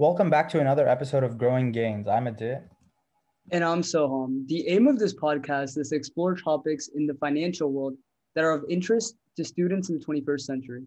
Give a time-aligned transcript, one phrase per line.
[0.00, 2.08] Welcome back to another episode of Growing Gains.
[2.08, 2.62] I'm Adit.
[3.50, 4.48] And I'm Soham.
[4.48, 7.98] The aim of this podcast is to explore topics in the financial world
[8.34, 10.84] that are of interest to students in the 21st century.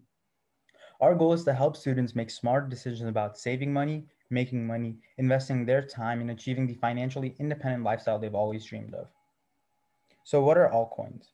[1.00, 5.64] Our goal is to help students make smart decisions about saving money, making money, investing
[5.64, 9.06] their time, and achieving the financially independent lifestyle they've always dreamed of.
[10.24, 11.26] So, what are altcoins?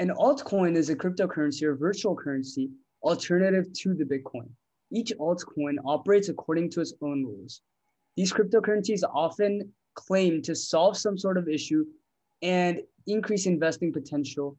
[0.00, 2.70] An altcoin is a cryptocurrency or virtual currency
[3.04, 4.48] alternative to the Bitcoin.
[4.90, 7.62] Each altcoin operates according to its own rules.
[8.16, 11.84] These cryptocurrencies often claim to solve some sort of issue
[12.42, 14.56] and increase investing potential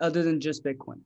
[0.00, 1.00] other than just Bitcoin.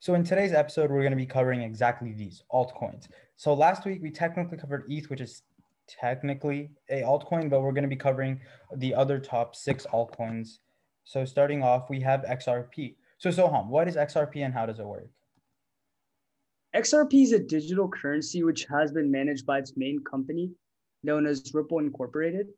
[0.00, 3.06] So in today's episode, we're going to be covering exactly these altcoins.
[3.36, 5.42] So last week we technically covered ETH, which is
[5.86, 8.40] technically a altcoin, but we're going to be covering
[8.76, 10.58] the other top six altcoins.
[11.04, 12.96] So starting off, we have XRP.
[13.18, 15.08] So Soham, what is XRP and how does it work?
[16.74, 20.50] XRP is a digital currency which has been managed by its main company,
[21.02, 22.48] known as Ripple Incorporated.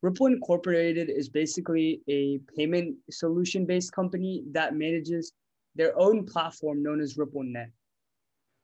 [0.00, 5.32] Ripple Incorporated is basically a payment solution based company that manages
[5.74, 7.70] their own platform known as RippleNet.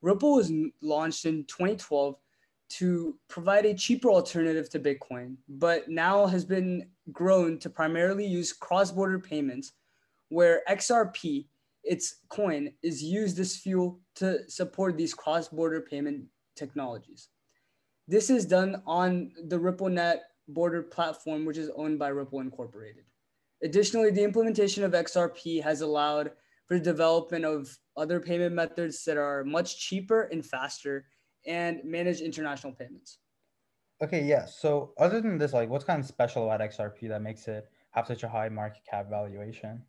[0.00, 2.14] Ripple was launched in 2012
[2.70, 8.52] to provide a cheaper alternative to Bitcoin, but now has been grown to primarily use
[8.52, 9.72] cross border payments,
[10.28, 11.46] where XRP,
[11.84, 16.24] its coin, is used as fuel to support these cross border payment
[16.56, 17.28] technologies.
[18.08, 23.04] This is done on the RippleNet border platform, which is owned by Ripple Incorporated.
[23.62, 26.32] Additionally, the implementation of XRP has allowed
[26.66, 31.06] for the development of other payment methods that are much cheaper and faster
[31.46, 33.18] and manage international payments.
[34.02, 34.46] Okay, yeah.
[34.46, 38.06] So other than this, like what's kind of special about XRP that makes it have
[38.06, 39.82] such a high market cap valuation?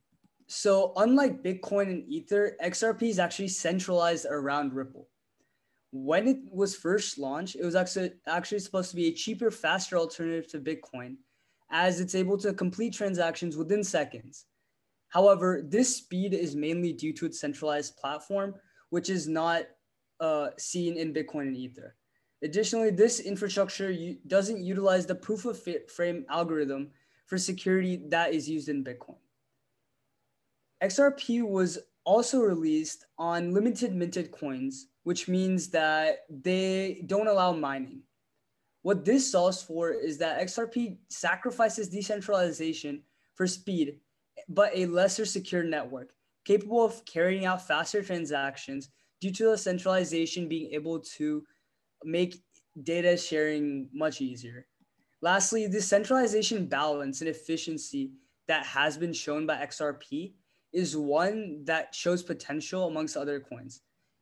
[0.54, 5.08] So unlike Bitcoin and Ether, XRP is actually centralized around Ripple.
[5.92, 10.52] When it was first launched, it was actually supposed to be a cheaper, faster alternative
[10.52, 11.16] to Bitcoin,
[11.72, 14.44] as it's able to complete transactions within seconds.
[15.08, 18.56] However, this speed is mainly due to its centralized platform,
[18.90, 19.64] which is not
[20.20, 21.96] uh, seen in Bitcoin and Ether.
[22.44, 23.96] Additionally, this infrastructure
[24.28, 26.90] doesn't utilize the proof of frame algorithm
[27.26, 29.16] for security that is used in Bitcoin.
[30.82, 38.02] XRP was also released on limited minted coins, which means that they don't allow mining.
[38.82, 43.04] What this solves for is that XRP sacrifices decentralization
[43.36, 44.00] for speed
[44.50, 46.14] but a lesser secure network
[46.46, 51.44] capable of carrying out faster transactions due to the centralization being able to
[52.04, 52.42] make
[52.84, 54.66] data sharing much easier.
[55.22, 58.14] Lastly, the centralization balance and efficiency
[58.48, 60.34] that has been shown by XRP
[60.74, 63.82] is one that shows potential amongst other coins.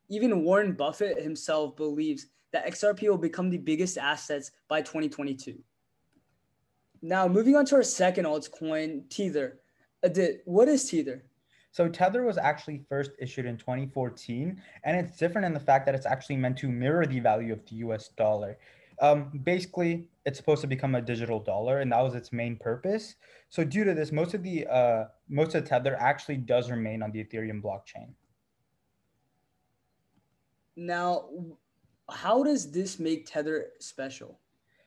[0.09, 5.57] Even Warren Buffett himself believes that XRP will become the biggest assets by 2022.
[7.01, 9.59] Now, moving on to our second altcoin, Tether.
[10.03, 11.23] Adit, what is Tether?
[11.71, 15.95] So Tether was actually first issued in 2014, and it's different in the fact that
[15.95, 18.57] it's actually meant to mirror the value of the US dollar.
[19.01, 23.15] Um, basically, it's supposed to become a digital dollar, and that was its main purpose.
[23.49, 27.11] So due to this, most of the uh, most of Tether actually does remain on
[27.11, 28.09] the Ethereum blockchain.
[30.75, 31.29] Now,
[32.09, 34.39] how does this make Tether special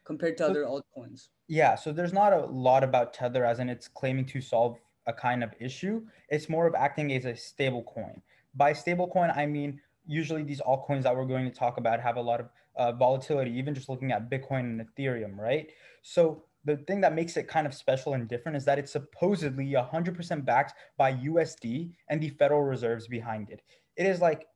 [0.05, 1.29] compared to so, other altcoins?
[1.49, 5.13] Yeah, so there's not a lot about Tether as in it's claiming to solve a
[5.13, 6.03] kind of issue.
[6.29, 8.21] It's more of acting as a stable coin.
[8.55, 12.17] By stable coin, I mean usually these altcoins that we're going to talk about have
[12.17, 15.71] a lot of uh, volatility, even just looking at Bitcoin and Ethereum, right?
[16.03, 19.73] So the thing that makes it kind of special and different is that it's supposedly
[19.73, 23.63] 100% backed by USD and the Federal Reserves behind it.
[23.97, 24.47] It is like,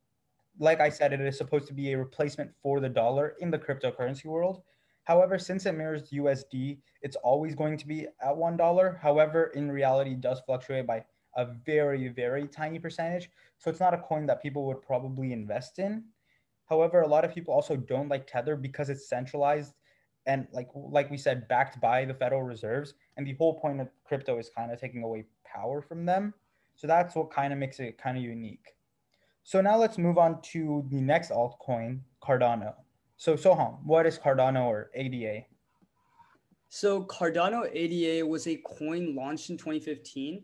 [0.59, 3.59] like I said, it is supposed to be a replacement for the dollar in the
[3.59, 4.61] cryptocurrency world.
[5.03, 8.99] However, since it mirrors USD, it's always going to be at $1.
[8.99, 11.03] However, in reality, it does fluctuate by
[11.35, 13.29] a very, very tiny percentage.
[13.57, 16.03] So it's not a coin that people would probably invest in.
[16.65, 19.73] However, a lot of people also don't like Tether because it's centralized
[20.27, 22.93] and like like we said, backed by the Federal Reserves.
[23.15, 26.33] And the whole point of crypto is kind of taking away power from them.
[26.75, 28.75] So that's what kind of makes it kind of unique.
[29.43, 32.75] So now let's move on to the next altcoin, Cardano.
[33.15, 35.45] So Soham, what is Cardano or ADA?
[36.69, 40.43] So Cardano ADA was a coin launched in 2015,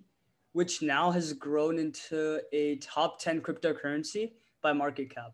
[0.54, 4.32] which now has grown into a top 10 cryptocurrency
[4.62, 5.34] by market cap.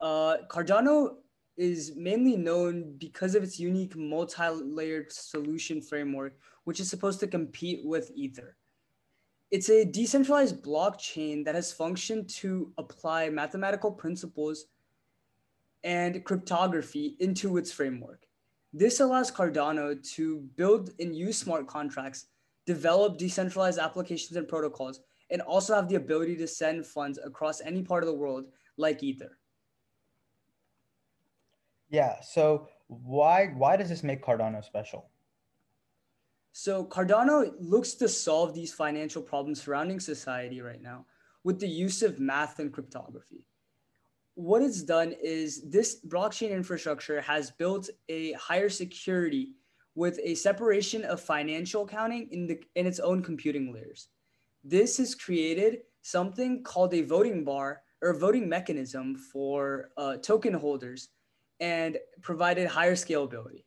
[0.00, 1.16] Uh, Cardano
[1.56, 7.80] is mainly known because of its unique multi-layered solution framework, which is supposed to compete
[7.84, 8.56] with Ether.
[9.50, 14.66] It's a decentralized blockchain that has functioned to apply mathematical principles
[15.84, 18.26] and cryptography into its framework.
[18.72, 22.26] This allows Cardano to build and use smart contracts,
[22.66, 27.82] develop decentralized applications and protocols, and also have the ability to send funds across any
[27.82, 28.46] part of the world
[28.76, 29.38] like Ether.
[31.94, 35.10] Yeah, so why why does this make Cardano special?
[36.50, 41.06] So Cardano looks to solve these financial problems surrounding society right now
[41.44, 43.46] with the use of math and cryptography.
[44.34, 49.52] What it's done is this blockchain infrastructure has built a higher security
[49.94, 54.08] with a separation of financial accounting in the in its own computing layers.
[54.64, 61.10] This has created something called a voting bar or voting mechanism for uh, token holders
[61.60, 63.64] and provided higher scalability.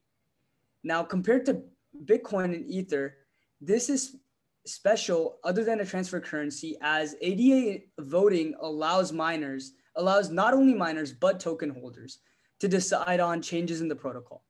[0.84, 1.62] Now, compared to
[2.06, 3.16] Bitcoin and Ether,
[3.62, 4.18] this is
[4.66, 11.12] special other than a transfer currency as ADA voting allows miners, allows not only miners,
[11.12, 12.19] but token holders
[12.60, 14.44] to decide on changes in the protocol.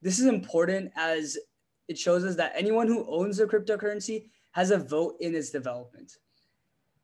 [0.00, 1.38] This is important as
[1.88, 6.12] it shows us that anyone who owns a cryptocurrency has a vote in its development.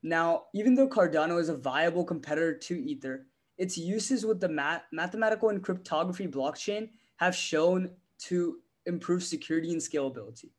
[0.02, 3.26] Now, even though Cardano is a viable competitor to Ether,
[3.58, 9.80] its uses with the math- mathematical and cryptography blockchain have shown to improve security and
[9.80, 10.50] scalability.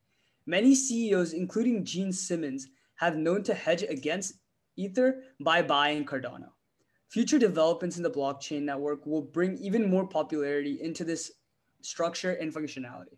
[0.45, 4.35] Many CEOs, including Gene Simmons, have known to hedge against
[4.75, 6.49] Ether by buying Cardano.
[7.09, 11.31] Future developments in the blockchain network will bring even more popularity into this
[11.81, 13.17] structure and functionality.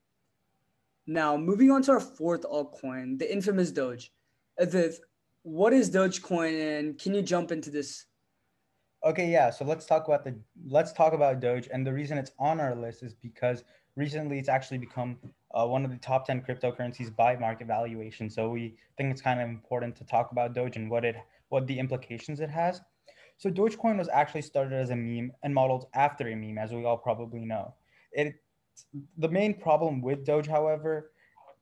[1.08, 4.14] Now, moving on to our fourth altcoin, the infamous Doge.
[4.62, 4.98] Adith,
[5.44, 8.06] what is Dogecoin and can you jump into this
[9.04, 9.50] Okay, yeah.
[9.50, 10.36] So let's talk about the
[10.68, 13.64] let's talk about Doge, and the reason it's on our list is because
[13.96, 15.18] recently it's actually become
[15.56, 18.30] uh, one of the top ten cryptocurrencies by market valuation.
[18.30, 21.16] So we think it's kind of important to talk about Doge and what it
[21.50, 22.82] what the implications it has.
[23.38, 26.86] So Dogecoin was actually started as a meme and modeled after a meme, as we
[26.86, 27.74] all probably know.
[28.12, 28.36] It
[29.18, 31.12] the main problem with Doge, however,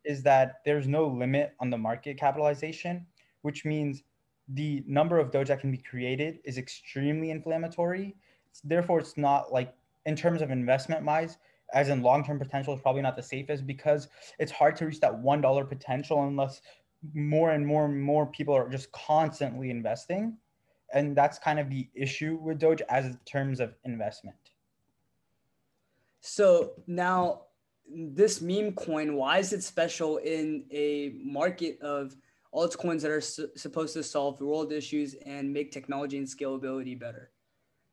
[0.04, 3.08] is that there's no limit on the market capitalization,
[3.44, 4.04] which means
[4.54, 8.16] the number of Doge that can be created is extremely inflammatory.
[8.64, 9.74] Therefore, it's not like
[10.06, 11.38] in terms of investment wise,
[11.74, 14.08] as in long term potential, is probably not the safest because
[14.40, 16.62] it's hard to reach that one dollar potential unless
[17.14, 20.36] more and more and more people are just constantly investing.
[20.94, 24.36] And that's kind of the issue with Doge as in terms of investment.
[26.22, 27.44] So now
[27.88, 32.16] this meme coin, why is it special in a market of
[32.54, 37.32] altcoins that are su- supposed to solve world issues and make technology and scalability better?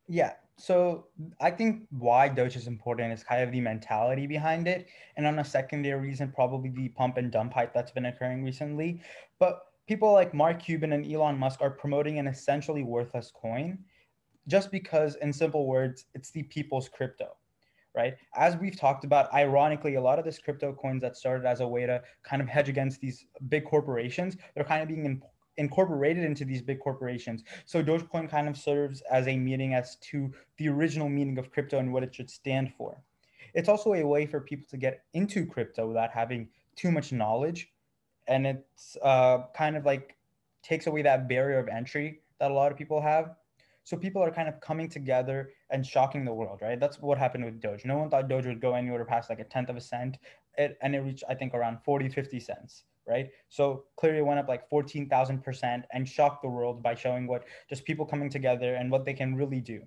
[0.08, 0.32] Yeah.
[0.58, 1.08] So
[1.40, 4.86] I think why Doge is important is kind of the mentality behind it.
[5.16, 9.02] And on a secondary reason, probably the pump and dump hype that's been occurring recently.
[9.38, 13.78] But people like Mark Cuban and Elon Musk are promoting an essentially worthless coin
[14.48, 17.36] just because, in simple words, it's the people's crypto
[17.96, 18.14] right?
[18.34, 21.66] As we've talked about, ironically, a lot of this crypto coins that started as a
[21.66, 25.22] way to kind of hedge against these big corporations, they're kind of being in,
[25.56, 27.42] incorporated into these big corporations.
[27.64, 31.78] So Dogecoin kind of serves as a meaning as to the original meaning of crypto
[31.78, 33.02] and what it should stand for.
[33.54, 37.72] It's also a way for people to get into crypto without having too much knowledge.
[38.28, 40.16] And it's uh, kind of like
[40.62, 43.36] takes away that barrier of entry that a lot of people have
[43.86, 46.80] so people are kind of coming together and shocking the world, right?
[46.80, 47.84] That's what happened with Doge.
[47.84, 50.18] No one thought Doge would go anywhere past like a tenth of a cent.
[50.58, 53.30] It, and it reached, I think, around 40, 50 cents, right?
[53.48, 58.04] So clearly went up like 14,000% and shocked the world by showing what just people
[58.04, 59.82] coming together and what they can really do,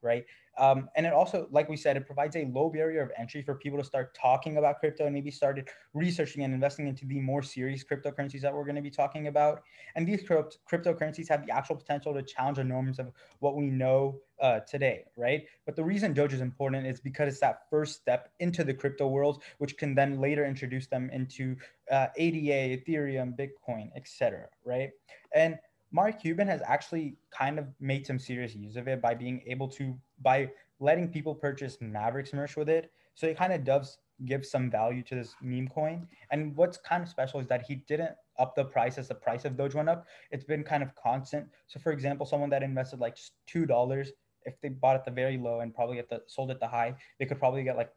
[0.00, 0.24] right?
[0.56, 3.54] Um, and it also, like we said, it provides a low barrier of entry for
[3.54, 7.42] people to start talking about crypto and maybe started researching and investing into the more
[7.42, 9.62] serious cryptocurrencies that we're going to be talking about.
[9.96, 13.66] And these crypt- cryptocurrencies have the actual potential to challenge the norms of what we
[13.66, 15.44] know uh, today, right?
[15.66, 19.06] But the reason Doge is important is because it's that first step into the crypto
[19.06, 21.56] world, which can then later introduce them into
[21.90, 24.48] uh, ADA, Ethereum, Bitcoin, etc.
[24.64, 24.90] Right?
[25.34, 25.58] And
[25.94, 29.68] Mark Cuban has actually kind of made some serious use of it by being able
[29.68, 32.90] to by letting people purchase Mavericks merch with it.
[33.14, 36.08] So it kind of does give some value to this meme coin.
[36.32, 38.10] And what's kind of special is that he didn't
[38.40, 40.04] up the price as the price of Doge went up.
[40.32, 41.46] It's been kind of constant.
[41.68, 44.10] So for example, someone that invested like two dollars,
[44.42, 46.96] if they bought at the very low and probably at the sold at the high,
[47.20, 47.92] they could probably get like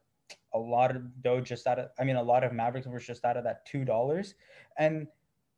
[0.54, 3.24] a lot of Doge just out of I mean a lot of Mavericks was just
[3.24, 4.34] out of that two dollars.
[4.78, 5.08] And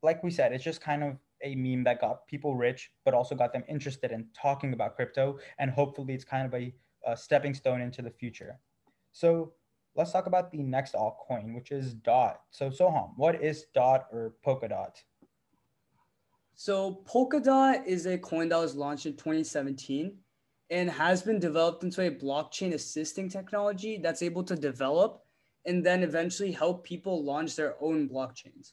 [0.03, 3.35] like we said, it's just kind of a meme that got people rich, but also
[3.35, 5.39] got them interested in talking about crypto.
[5.59, 6.75] And hopefully, it's kind of a,
[7.07, 8.59] a stepping stone into the future.
[9.13, 9.53] So
[9.95, 12.41] let's talk about the next altcoin, which is DOT.
[12.51, 14.97] So Soham, what is DOT or Polkadot?
[16.55, 20.19] So Polkadot is a coin that was launched in 2017,
[20.71, 25.25] and has been developed into a blockchain assisting technology that's able to develop
[25.67, 28.73] and then eventually help people launch their own blockchains.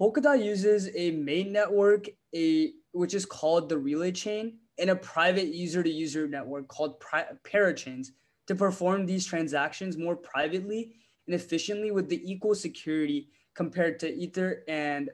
[0.00, 5.54] Polkadot uses a main network, a which is called the relay chain, and a private
[5.54, 8.08] user-to-user network called pri- parachains
[8.46, 10.96] to perform these transactions more privately
[11.26, 15.10] and efficiently with the equal security compared to Ether and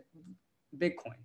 [0.76, 1.20] Bitcoin.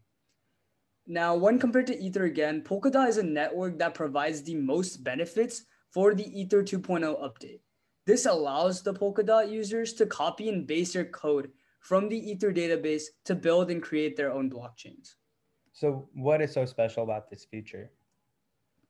[1.08, 5.64] Now, when compared to Ether again, Polkadot is a network that provides the most benefits
[5.92, 7.62] for the Ether 2.0 update.
[8.06, 11.52] This allows the Polkadot users to copy and paste their code
[11.86, 15.14] from the Ether database to build and create their own blockchains.
[15.72, 17.92] So, what is so special about this feature?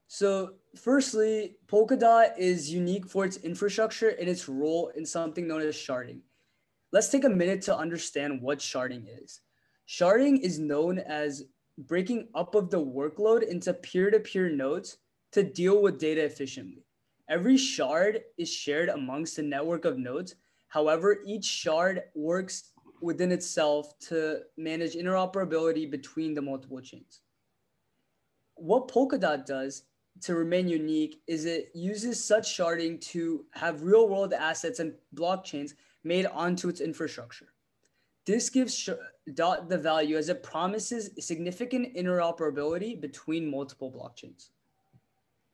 [0.08, 5.76] So, firstly, Polkadot is unique for its infrastructure and its role in something known as
[5.76, 6.22] sharding.
[6.94, 9.42] Let's take a minute to understand what sharding is.
[9.90, 11.44] Sharding is known as
[11.78, 15.00] breaking up of the workload into peer to peer nodes
[15.34, 16.86] to deal with data efficiently.
[17.28, 20.36] Every shard is shared amongst a network of nodes.
[20.70, 22.72] However, each shard works
[23.02, 27.22] within itself to manage interoperability between the multiple chains.
[28.56, 29.84] What Polkadot does
[30.22, 35.74] to remain unique is it uses such sharding to have real world assets and blockchains
[36.04, 37.48] made onto its infrastructure.
[38.26, 38.90] This gives
[39.34, 44.50] Dot the value as it promises significant interoperability between multiple blockchains.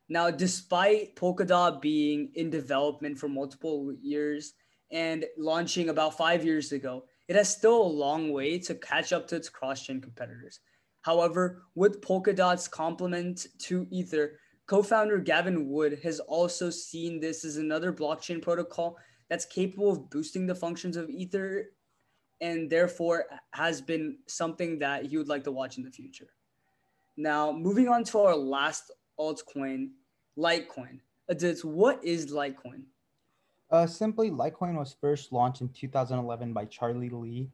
[0.08, 4.54] Now, despite Polkadot being in development for multiple years
[4.90, 9.28] and launching about five years ago, it has still a long way to catch up
[9.28, 10.60] to its cross-chain competitors.
[11.02, 17.92] However, with Polkadot's complement to Ether, co-founder Gavin Wood has also seen this as another
[17.92, 18.96] blockchain protocol
[19.28, 21.72] that's capable of boosting the functions of Ether
[22.40, 26.28] and therefore has been something that he would like to watch in the future.
[27.16, 29.90] Now, moving on to our last altcoin,
[30.38, 31.00] Litecoin.
[31.28, 32.82] Aditz, what is Litecoin?
[33.72, 37.48] Uh, simply, Litecoin was first launched in 2011 by Charlie Lee.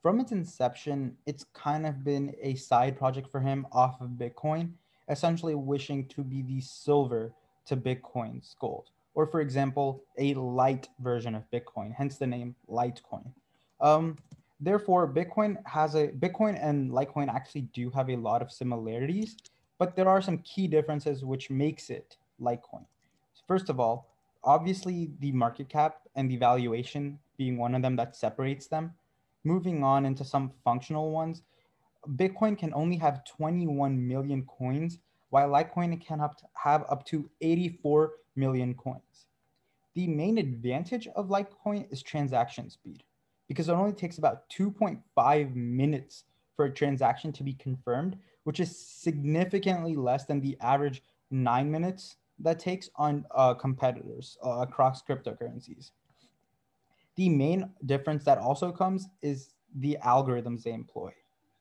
[0.00, 4.70] From its inception, it's kind of been a side project for him off of Bitcoin,
[5.08, 7.32] essentially wishing to be the silver
[7.66, 13.32] to Bitcoin's gold, or for example, a light version of Bitcoin, hence the name Litecoin.
[13.80, 14.18] Um,
[14.60, 19.36] therefore, Bitcoin has a Bitcoin and Litecoin actually do have a lot of similarities,
[19.78, 22.86] but there are some key differences which makes it Litecoin.
[23.48, 24.15] First of all,
[24.46, 28.92] obviously the market cap and the valuation being one of them that separates them.
[29.44, 31.42] Moving on into some functional ones,
[32.16, 34.98] Bitcoin can only have 21 million coins,
[35.30, 36.20] while Litecoin can
[36.54, 39.26] have up to 84 million coins.
[39.94, 43.02] The main advantage of Litecoin is transaction speed
[43.48, 46.24] because it only takes about 2.5 minutes
[46.54, 52.16] for a transaction to be confirmed, which is significantly less than the average nine minutes
[52.40, 55.90] that takes on uh, competitors uh, across cryptocurrencies.
[57.16, 61.12] The main difference that also comes is the algorithms they employ.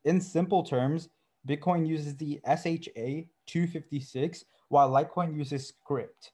[0.04, 1.10] In simple terms,
[1.48, 6.32] Bitcoin uses the SHA 256 while Litecoin uses Scrypt.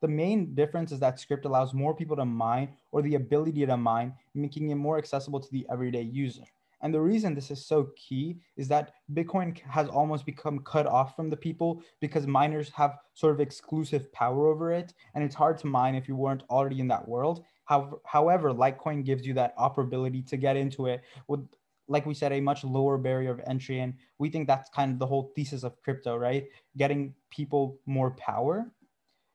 [0.00, 3.76] The main difference is that Scrypt allows more people to mine or the ability to
[3.76, 6.44] mine, making it more accessible to the everyday user.
[6.82, 11.14] And the reason this is so key is that Bitcoin has almost become cut off
[11.14, 14.92] from the people because miners have sort of exclusive power over it.
[15.14, 17.44] And it's hard to mine if you weren't already in that world.
[17.64, 21.40] However, Litecoin gives you that operability to get into it with,
[21.88, 23.80] like we said, a much lower barrier of entry.
[23.80, 26.46] And we think that's kind of the whole thesis of crypto, right?
[26.76, 28.70] Getting people more power.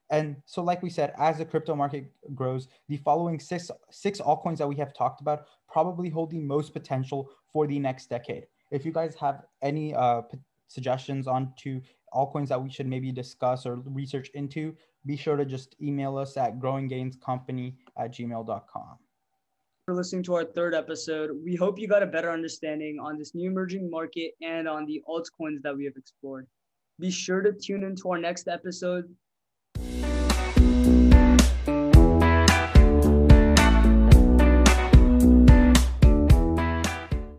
[0.10, 4.58] And so, like we said, as the crypto market grows, the following six six altcoins
[4.58, 8.48] that we have talked about probably hold the most potential for the next decade.
[8.72, 10.38] If you guys have any uh, p-
[10.68, 11.82] suggestions on to
[12.14, 16.38] altcoins that we should maybe discuss or research into, be sure to just email us
[16.38, 18.98] at growinggainscompany at gmail.com.
[19.86, 23.34] For listening to our third episode, we hope you got a better understanding on this
[23.34, 26.48] new emerging market and on the altcoins that we have explored.
[27.00, 29.14] Be sure to tune into our next episode